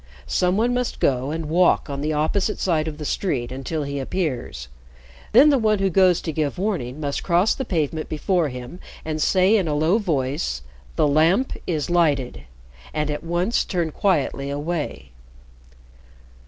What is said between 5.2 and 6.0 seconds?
Then the one who